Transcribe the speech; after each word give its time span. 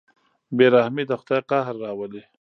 بېرحمي 0.57 1.03
د 1.07 1.11
خدای 1.21 1.41
قهر 1.49 1.75
راولي. 1.83 2.21